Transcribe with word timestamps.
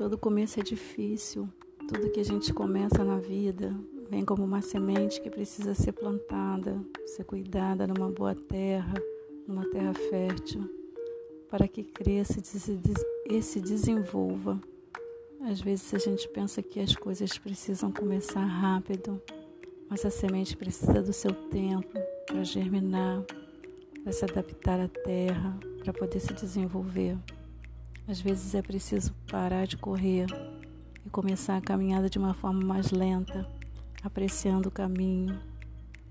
Todo 0.00 0.16
começo 0.16 0.58
é 0.58 0.62
difícil. 0.62 1.46
Tudo 1.86 2.10
que 2.10 2.20
a 2.20 2.24
gente 2.24 2.54
começa 2.54 3.04
na 3.04 3.18
vida 3.18 3.76
vem 4.08 4.24
como 4.24 4.42
uma 4.42 4.62
semente 4.62 5.20
que 5.20 5.28
precisa 5.28 5.74
ser 5.74 5.92
plantada, 5.92 6.80
ser 7.04 7.22
cuidada 7.24 7.86
numa 7.86 8.10
boa 8.10 8.34
terra, 8.34 8.94
numa 9.46 9.68
terra 9.68 9.92
fértil, 9.92 10.66
para 11.50 11.68
que 11.68 11.84
cresça 11.84 12.40
e 13.28 13.42
se 13.42 13.60
desenvolva. 13.60 14.58
Às 15.42 15.60
vezes 15.60 15.92
a 15.92 15.98
gente 15.98 16.26
pensa 16.30 16.62
que 16.62 16.80
as 16.80 16.96
coisas 16.96 17.36
precisam 17.36 17.92
começar 17.92 18.46
rápido, 18.46 19.20
mas 19.86 20.02
a 20.06 20.10
semente 20.10 20.56
precisa 20.56 21.02
do 21.02 21.12
seu 21.12 21.34
tempo 21.50 21.92
para 22.26 22.42
germinar, 22.42 23.22
para 24.02 24.12
se 24.12 24.24
adaptar 24.24 24.80
à 24.80 24.88
terra, 24.88 25.60
para 25.84 25.92
poder 25.92 26.20
se 26.20 26.32
desenvolver. 26.32 27.18
Às 28.10 28.20
vezes 28.20 28.56
é 28.56 28.60
preciso 28.60 29.14
parar 29.30 29.68
de 29.68 29.76
correr 29.76 30.26
e 31.06 31.08
começar 31.10 31.56
a 31.56 31.60
caminhada 31.60 32.10
de 32.10 32.18
uma 32.18 32.34
forma 32.34 32.60
mais 32.60 32.90
lenta, 32.90 33.48
apreciando 34.02 34.68
o 34.68 34.72
caminho, 34.72 35.38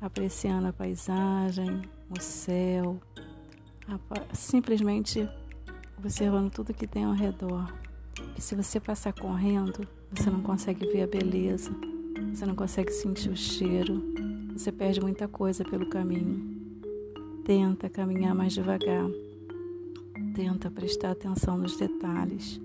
apreciando 0.00 0.68
a 0.68 0.72
paisagem, 0.72 1.82
o 2.08 2.20
céu, 2.20 3.00
simplesmente 4.32 5.28
observando 5.98 6.52
tudo 6.52 6.72
que 6.72 6.86
tem 6.86 7.02
ao 7.02 7.14
redor. 7.14 7.74
Que 8.32 8.40
se 8.40 8.54
você 8.54 8.78
passar 8.78 9.12
correndo, 9.12 9.84
você 10.12 10.30
não 10.30 10.40
consegue 10.40 10.86
ver 10.86 11.02
a 11.02 11.06
beleza, 11.08 11.72
você 12.32 12.46
não 12.46 12.54
consegue 12.54 12.92
sentir 12.92 13.30
o 13.30 13.36
cheiro, 13.36 14.00
você 14.52 14.70
perde 14.70 15.00
muita 15.00 15.26
coisa 15.26 15.64
pelo 15.64 15.90
caminho. 15.90 16.46
Tenta 17.44 17.90
caminhar 17.90 18.36
mais 18.36 18.52
devagar. 18.52 19.04
Tenta 20.38 20.70
prestar 20.70 21.10
atenção 21.10 21.58
nos 21.58 21.76
detalhes. 21.76 22.60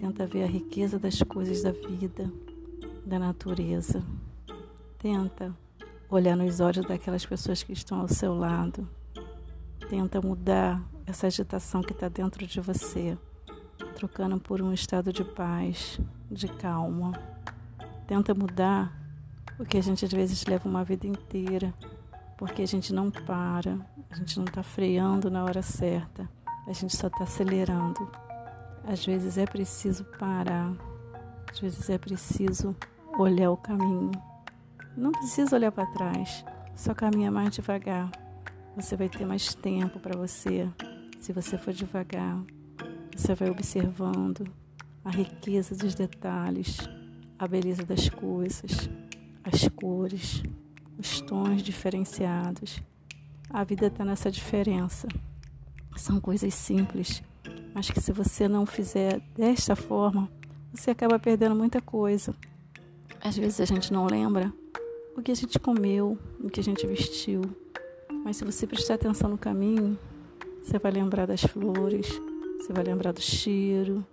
Tenta 0.00 0.26
ver 0.26 0.44
a 0.44 0.46
riqueza 0.46 0.98
das 0.98 1.22
coisas 1.22 1.62
da 1.62 1.70
vida, 1.70 2.32
da 3.04 3.18
natureza. 3.18 4.02
Tenta 4.96 5.54
olhar 6.08 6.34
nos 6.34 6.60
olhos 6.60 6.86
daquelas 6.86 7.26
pessoas 7.26 7.62
que 7.62 7.74
estão 7.74 8.00
ao 8.00 8.08
seu 8.08 8.34
lado. 8.34 8.88
Tenta 9.90 10.18
mudar 10.22 10.82
essa 11.06 11.26
agitação 11.26 11.82
que 11.82 11.92
está 11.92 12.08
dentro 12.08 12.46
de 12.46 12.58
você, 12.58 13.18
trocando 13.94 14.40
por 14.40 14.62
um 14.62 14.72
estado 14.72 15.12
de 15.12 15.24
paz, 15.24 16.00
de 16.30 16.48
calma. 16.48 17.12
Tenta 18.06 18.34
mudar 18.34 18.98
porque 19.58 19.76
a 19.76 19.82
gente 19.82 20.06
às 20.06 20.10
vezes 20.10 20.42
leva 20.46 20.66
uma 20.66 20.82
vida 20.82 21.06
inteira, 21.06 21.74
porque 22.38 22.62
a 22.62 22.66
gente 22.66 22.94
não 22.94 23.10
para, 23.10 23.78
a 24.08 24.16
gente 24.16 24.38
não 24.38 24.46
está 24.46 24.62
freando 24.62 25.30
na 25.30 25.44
hora 25.44 25.60
certa 25.60 26.26
a 26.66 26.72
gente 26.72 26.96
só 26.96 27.06
está 27.06 27.24
acelerando. 27.24 28.10
Às 28.86 29.04
vezes 29.04 29.38
é 29.38 29.46
preciso 29.46 30.04
parar, 30.18 30.72
às 31.50 31.58
vezes 31.58 31.88
é 31.88 31.98
preciso 31.98 32.74
olhar 33.18 33.50
o 33.50 33.56
caminho. 33.56 34.10
Não 34.96 35.12
precisa 35.12 35.56
olhar 35.56 35.72
para 35.72 35.86
trás, 35.86 36.44
só 36.76 36.94
caminha 36.94 37.30
mais 37.30 37.50
devagar. 37.54 38.10
Você 38.76 38.96
vai 38.96 39.08
ter 39.08 39.24
mais 39.24 39.54
tempo 39.54 39.98
para 39.98 40.18
você. 40.18 40.68
Se 41.20 41.32
você 41.32 41.56
for 41.56 41.72
devagar, 41.72 42.42
você 43.14 43.34
vai 43.34 43.48
observando 43.48 44.44
a 45.04 45.10
riqueza 45.10 45.74
dos 45.74 45.94
detalhes, 45.94 46.78
a 47.38 47.46
beleza 47.46 47.84
das 47.84 48.08
coisas, 48.08 48.90
as 49.44 49.68
cores, 49.68 50.42
os 50.98 51.20
tons 51.20 51.62
diferenciados. 51.62 52.82
A 53.48 53.62
vida 53.64 53.86
está 53.86 54.04
nessa 54.04 54.30
diferença. 54.30 55.06
São 55.96 56.20
coisas 56.20 56.52
simples, 56.54 57.22
mas 57.74 57.90
que 57.90 58.00
se 58.00 58.12
você 58.12 58.48
não 58.48 58.66
fizer 58.66 59.20
desta 59.34 59.74
forma, 59.74 60.28
você 60.72 60.90
acaba 60.90 61.18
perdendo 61.18 61.54
muita 61.54 61.80
coisa. 61.80 62.34
Às 63.20 63.36
vezes 63.36 63.60
a 63.60 63.64
gente 63.64 63.92
não 63.92 64.06
lembra 64.06 64.52
o 65.16 65.22
que 65.22 65.30
a 65.30 65.34
gente 65.34 65.58
comeu, 65.58 66.18
o 66.42 66.50
que 66.50 66.60
a 66.60 66.62
gente 66.62 66.86
vestiu, 66.86 67.42
mas 68.24 68.36
se 68.36 68.44
você 68.44 68.66
prestar 68.66 68.94
atenção 68.94 69.30
no 69.30 69.38
caminho, 69.38 69.98
você 70.62 70.78
vai 70.78 70.90
lembrar 70.90 71.26
das 71.26 71.42
flores, 71.42 72.08
você 72.58 72.72
vai 72.72 72.82
lembrar 72.82 73.12
do 73.12 73.20
cheiro, 73.20 74.04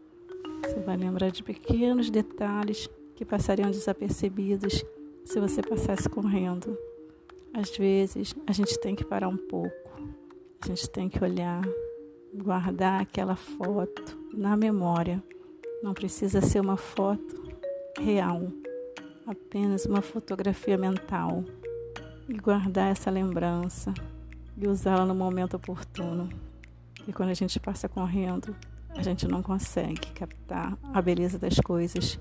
você 0.64 0.80
vai 0.82 0.98
lembrar 0.98 1.30
de 1.32 1.42
pequenos 1.42 2.10
detalhes 2.10 2.90
que 3.16 3.26
passariam 3.26 3.72
desapercebidos 3.72 4.84
se 5.26 5.40
você 5.40 5.62
passasse 5.62 6.10
correndo. 6.10 6.78
Às 7.54 7.76
vezes 7.78 8.36
a 8.46 8.52
gente 8.52 8.80
tem 8.80 8.96
que 8.96 9.04
parar 9.04 9.28
um 9.28 9.38
pouco 9.38 9.72
a 10.64 10.68
gente 10.68 10.90
tem 10.90 11.10
que 11.10 11.24
olhar, 11.24 11.62
guardar 12.34 13.02
aquela 13.02 13.36
foto 13.36 14.18
na 14.34 14.56
memória. 14.56 15.22
Não 15.82 15.94
precisa 15.94 16.40
ser 16.40 16.60
uma 16.60 16.78
foto 16.78 17.42
real, 18.00 18.44
apenas 19.26 19.86
uma 19.86 20.02
fotografia 20.02 20.78
mental. 20.78 21.44
E 22.30 22.34
guardar 22.34 22.92
essa 22.92 23.10
lembrança 23.10 23.94
e 24.56 24.68
usá-la 24.68 25.06
no 25.06 25.16
momento 25.16 25.56
oportuno. 25.56 26.30
E 27.08 27.12
quando 27.12 27.30
a 27.30 27.34
gente 27.34 27.60
passa 27.60 27.90
correndo, 27.90 28.56
a 28.90 29.02
gente 29.02 29.28
não 29.28 29.42
consegue 29.42 30.12
captar 30.12 30.78
a 30.94 31.02
beleza 31.02 31.40
das 31.40 31.56
coisas. 31.56 32.20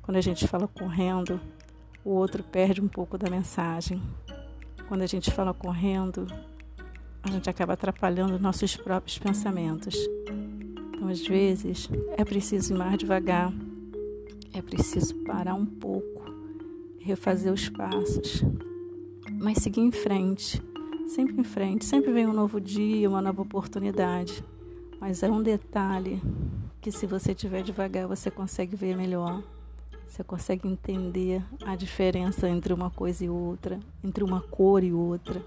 Quando 0.00 0.16
a 0.16 0.20
gente 0.22 0.48
fala 0.48 0.66
correndo, 0.66 1.38
o 2.04 2.10
outro 2.10 2.42
perde 2.42 2.80
um 2.80 2.88
pouco 2.88 3.18
da 3.18 3.30
mensagem. 3.30 4.02
Quando 4.88 5.02
a 5.02 5.06
gente 5.06 5.30
fala 5.30 5.52
correndo, 5.52 6.26
a 7.22 7.30
gente 7.30 7.48
acaba 7.48 7.74
atrapalhando 7.74 8.38
nossos 8.38 8.76
próprios 8.76 9.18
pensamentos. 9.18 9.94
Então, 10.94 11.08
às 11.08 11.26
vezes, 11.26 11.88
é 12.16 12.24
preciso 12.24 12.74
ir 12.74 12.78
mais 12.78 12.98
devagar, 12.98 13.52
é 14.52 14.60
preciso 14.60 15.14
parar 15.24 15.54
um 15.54 15.64
pouco, 15.64 16.22
refazer 16.98 17.52
os 17.52 17.68
passos, 17.68 18.44
mas 19.40 19.58
seguir 19.58 19.80
em 19.80 19.92
frente, 19.92 20.62
sempre 21.06 21.40
em 21.40 21.44
frente. 21.44 21.84
Sempre 21.84 22.12
vem 22.12 22.26
um 22.26 22.32
novo 22.32 22.60
dia, 22.60 23.08
uma 23.08 23.22
nova 23.22 23.42
oportunidade, 23.42 24.44
mas 25.00 25.22
é 25.22 25.30
um 25.30 25.42
detalhe 25.42 26.20
que, 26.80 26.90
se 26.90 27.06
você 27.06 27.32
estiver 27.32 27.62
devagar, 27.62 28.08
você 28.08 28.30
consegue 28.30 28.74
ver 28.74 28.96
melhor. 28.96 29.42
Você 30.06 30.22
consegue 30.22 30.68
entender 30.68 31.42
a 31.64 31.74
diferença 31.74 32.46
entre 32.46 32.74
uma 32.74 32.90
coisa 32.90 33.24
e 33.24 33.30
outra, 33.30 33.80
entre 34.04 34.22
uma 34.22 34.42
cor 34.42 34.84
e 34.84 34.92
outra 34.92 35.42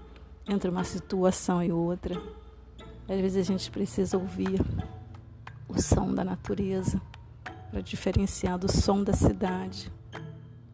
entre 0.48 0.70
uma 0.70 0.84
situação 0.84 1.62
e 1.62 1.72
outra. 1.72 2.20
Às 3.08 3.20
vezes 3.20 3.36
a 3.38 3.52
gente 3.52 3.70
precisa 3.70 4.16
ouvir 4.16 4.60
o 5.68 5.80
som 5.80 6.12
da 6.12 6.24
natureza 6.24 7.00
para 7.70 7.80
diferenciar 7.80 8.58
do 8.58 8.70
som 8.70 9.02
da 9.02 9.12
cidade. 9.12 9.92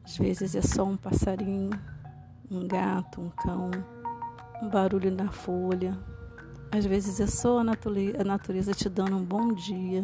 Às 0.05 0.16
vezes 0.16 0.55
é 0.55 0.62
só 0.62 0.84
um 0.84 0.97
passarinho, 0.97 1.71
um 2.50 2.66
gato, 2.66 3.21
um 3.21 3.31
cão, 3.31 3.71
um 4.62 4.69
barulho 4.69 5.11
na 5.11 5.31
folha. 5.31 5.99
Às 6.71 6.84
vezes 6.84 7.21
é 7.21 7.27
só 7.27 7.59
a 7.59 7.65
natureza 7.65 8.72
te 8.72 8.88
dando 8.88 9.16
um 9.16 9.25
bom 9.25 9.53
dia. 9.53 10.03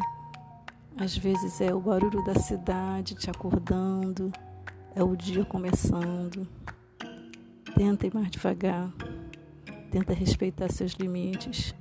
Às 0.97 1.17
vezes 1.17 1.61
é 1.61 1.75
o 1.75 1.81
barulho 1.81 2.25
da 2.25 2.35
cidade 2.35 3.15
te 3.15 3.31
acordando, 3.31 4.33
é 4.95 5.03
o 5.03 5.15
dia 5.17 5.45
começando. 5.45 6.47
Tenta 7.75 8.09
mais 8.13 8.31
devagar. 8.31 8.93
Tenta 9.91 10.13
respeitar 10.13 10.71
seus 10.71 10.93
limites. 10.93 11.75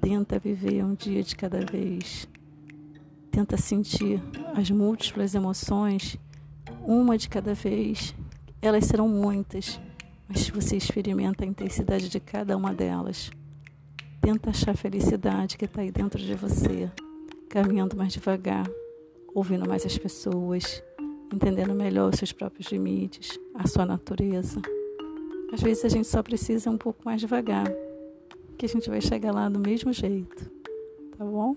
Tenta 0.00 0.38
viver 0.38 0.82
um 0.82 0.94
dia 0.94 1.22
de 1.22 1.36
cada 1.36 1.60
vez. 1.60 2.26
Tenta 3.30 3.58
sentir 3.58 4.22
as 4.54 4.70
múltiplas 4.70 5.34
emoções, 5.34 6.18
uma 6.80 7.18
de 7.18 7.28
cada 7.28 7.52
vez. 7.52 8.14
Elas 8.62 8.86
serão 8.86 9.06
muitas, 9.06 9.78
mas 10.26 10.48
você 10.48 10.78
experimenta 10.78 11.44
a 11.44 11.46
intensidade 11.46 12.08
de 12.08 12.18
cada 12.18 12.56
uma 12.56 12.72
delas. 12.72 13.30
Tenta 14.22 14.48
achar 14.48 14.70
a 14.70 14.76
felicidade 14.76 15.58
que 15.58 15.66
está 15.66 15.82
aí 15.82 15.92
dentro 15.92 16.18
de 16.18 16.34
você, 16.34 16.90
caminhando 17.50 17.94
mais 17.94 18.14
devagar, 18.14 18.66
ouvindo 19.34 19.68
mais 19.68 19.84
as 19.84 19.98
pessoas, 19.98 20.82
entendendo 21.30 21.74
melhor 21.74 22.10
os 22.10 22.18
seus 22.18 22.32
próprios 22.32 22.72
limites, 22.72 23.38
a 23.54 23.66
sua 23.66 23.84
natureza. 23.84 24.62
Às 25.52 25.62
vezes 25.62 25.84
a 25.84 25.88
gente 25.88 26.08
só 26.08 26.22
precisa 26.22 26.70
um 26.70 26.76
pouco 26.76 27.00
mais 27.04 27.20
devagar, 27.20 27.66
que 28.58 28.66
a 28.66 28.68
gente 28.68 28.88
vai 28.90 29.00
chegar 29.00 29.32
lá 29.32 29.48
do 29.48 29.58
mesmo 29.58 29.92
jeito, 29.92 30.50
tá 31.16 31.24
bom? 31.24 31.54